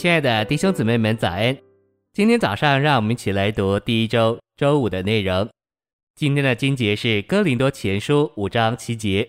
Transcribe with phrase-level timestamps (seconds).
[0.00, 1.54] 亲爱的弟兄姊妹们，早安！
[2.14, 5.46] 今天早上，让我们一起来读第一周周五的内容。
[6.14, 9.28] 今天的经节是《哥林多前书》五章七节，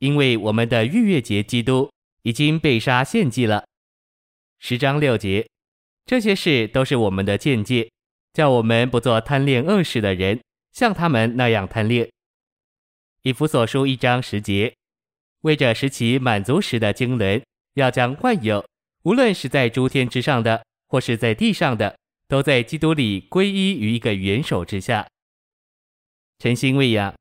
[0.00, 1.88] 因为我们的逾越节基督
[2.24, 3.64] 已经被杀献祭了。
[4.58, 5.46] 十章六节，
[6.04, 7.88] 这些事都是我们的鉴戒，
[8.32, 10.40] 叫我们不做贪恋恶事的人，
[10.72, 12.10] 像他们那样贪恋。
[13.22, 14.74] 以弗所书一章十节，
[15.42, 18.64] 为着使其满足时的经纶，要将患有，
[19.04, 21.98] 无论是在诸天之上的，或是在地上的，
[22.28, 25.06] 都在基督里归依于一个元首之下。
[26.38, 27.14] 诚心喂养，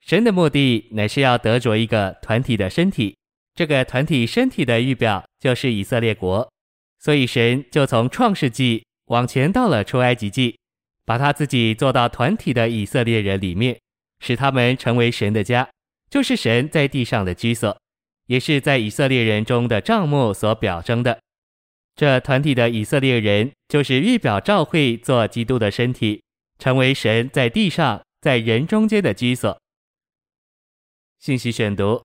[0.00, 3.16] 神的目的乃是要得着一个团体的身体，
[3.54, 6.50] 这个团体身体的预表就是以色列国，
[6.98, 10.58] 所以神就从创世纪往前到了出埃及记，
[11.04, 13.78] 把他自己做到团体的以色列人里面，
[14.20, 15.68] 使他们成为神的家，
[16.10, 17.80] 就是神在地上的居所，
[18.28, 21.20] 也是在以色列人中的帐幕所表征的。
[21.94, 26.22] 这团体的以色列人就是预表召会做基督的身体，
[26.58, 28.00] 成为神在地上。
[28.20, 29.60] 在人中间的居所。
[31.20, 32.02] 信息选读，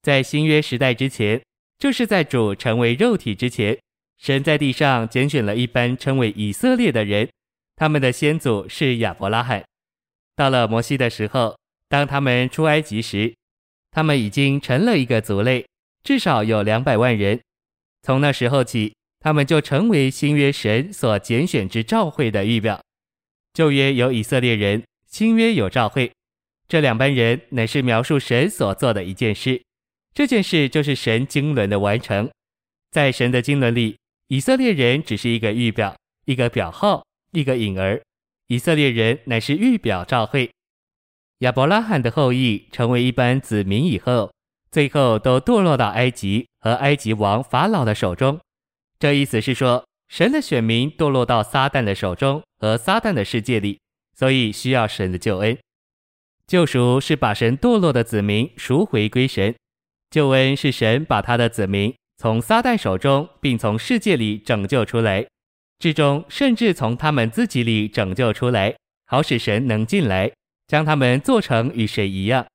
[0.00, 1.42] 在新约时代之前，
[1.76, 3.76] 就是在主成为肉体之前，
[4.16, 7.28] 神在地上拣选了一般称为以色列的人，
[7.74, 9.64] 他们的先祖是亚伯拉罕。
[10.36, 13.34] 到了摩西的时候，当他们出埃及时，
[13.90, 15.66] 他们已经成了一个族类，
[16.02, 17.40] 至少有两百万人。
[18.02, 22.80] 从那时候起，他们就成为新约神所拣选之召会的预表。
[23.52, 24.82] 旧约有以色列人。
[25.10, 26.12] 新约有召会，
[26.68, 29.60] 这两班人乃是描述神所做的一件事。
[30.14, 32.30] 这件事就是神经纶的完成。
[32.92, 38.00] 在神的经纶里，以色列人只是一个预表，一个表号，一个影儿。
[38.46, 40.48] 以色列人乃是预表召会。
[41.40, 44.32] 亚伯拉罕的后裔成为一般子民以后，
[44.70, 48.40] 最后都堕落到埃及和埃及王法老的手中。
[48.98, 53.78] 这意思是说，神的选民堕落到撒旦的手中和撒旦的世界里。
[54.12, 55.56] 所以需要神的救恩，
[56.46, 59.54] 救赎是把神堕落的子民赎回归神，
[60.10, 65.26] 救恩是神把他的子民从撒旦手中，并从世界里拯救出来，
[65.78, 68.76] 至终甚至从他们自己里拯救出来，
[69.06, 70.30] 好使神能进来，
[70.70, 72.46] 将他们做成与神一样。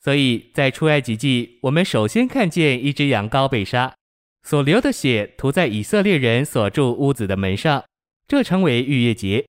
[0.00, 3.94] 所以在出埃及记，我们首先看见一只羊羔被杀，
[4.44, 7.84] 所流的血涂在以色列人所住屋子的门上，
[8.26, 9.44] 这称为逾越节。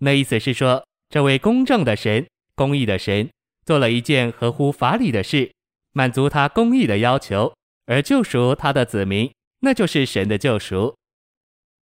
[0.00, 2.26] 那意思是说，这位公正的神、
[2.56, 3.30] 公义的神，
[3.64, 5.52] 做了一件合乎法理的事，
[5.92, 7.54] 满足他公义的要求，
[7.86, 10.96] 而救赎他的子民，那就是神的救赎。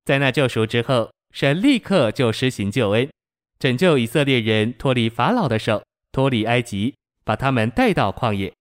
[0.04, 3.08] 在那救赎之后，神立刻就施行救恩，
[3.62, 8.52] 拯救以色列人脱离法老的手，脱离埃及，把他们带到旷野。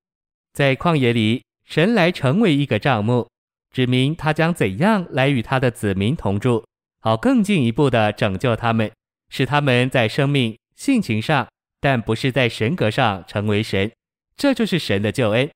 [0.54, 3.28] 在旷野里，神来成为一个帐幕，
[3.72, 6.64] 指明他将怎样来与他的子民同住，
[7.00, 8.92] 好更进一步的拯救他们。
[9.30, 11.48] 使他们在生命性情上，
[11.80, 13.92] 但不是在神格上成为神，
[14.38, 15.50] 这就是神的救恩。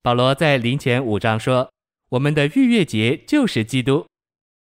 [0.00, 1.68] 保罗在林前五章说
[2.10, 4.06] ：“我们的逾越节就是基督。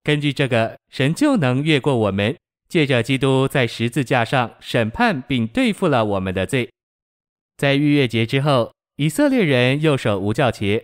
[0.02, 2.36] 根据这个，神就能越过我们，
[2.73, 6.67] 借着基督在十字架上审判并对付了我们的罪。
[7.56, 10.83] 在逾越节之后，以色列人又守无酵节。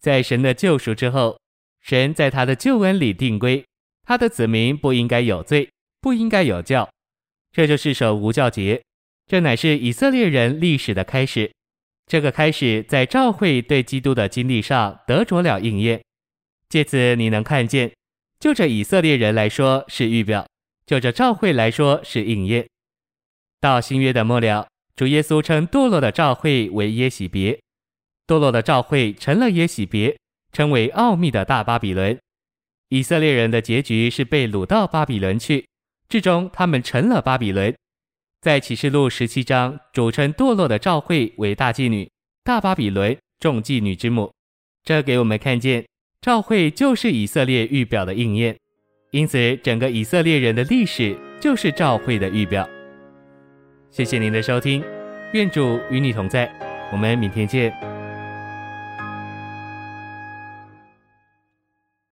[0.00, 1.38] 在神的救赎之后，
[1.80, 3.64] 神在他的救恩里定规，
[4.04, 5.68] 他的子民不应该有罪。”
[6.00, 6.88] 不应该有教，
[7.52, 8.82] 这就是守无酵节，
[9.26, 11.52] 这乃是以色列人历史的开始。
[12.06, 16.00] 这个开始在召会对基督的经历上得着了应验。
[16.68, 17.92] 借此你能看见，
[18.40, 20.46] 就着以色列人来说是预表，
[20.88, 22.66] 就着召会来说是应验。
[23.60, 24.66] 到新约的末了，
[24.96, 27.60] 主耶稣称堕落的召会为耶洗别，
[28.26, 30.16] 堕落的召会成了耶洗别，
[30.50, 32.18] 称为奥秘的大巴比伦。
[32.88, 35.66] 以色列人的结局是被掳到巴比伦去。
[36.08, 37.76] 至终，他们成了巴比伦。
[38.40, 42.10] 在启示录十七章，主称堕落的召会为大妓女、
[42.42, 44.32] 大巴比伦、众妓女之母。
[44.84, 45.86] 这给我们看见，
[46.22, 48.56] 召会就是以色列预表的应验。
[49.10, 52.68] 因此，整个以色列人的历史就是召会的预表。
[53.90, 54.84] 谢谢您的收听，
[55.32, 56.52] 愿主与你同在，
[56.92, 57.97] 我们明天见。